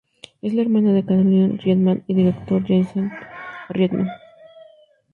[0.41, 3.11] Es la hermana de Caroline Reitman y del director Jason
[3.69, 4.07] Reitman.